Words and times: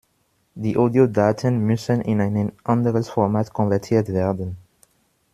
Die 0.55 0.77
Audiodaten 0.77 1.59
müssen 1.59 2.01
in 2.01 2.21
ein 2.21 2.53
anderes 2.63 3.07
Format 3.07 3.53
konvertiert 3.53 4.07
werden. 4.09 4.57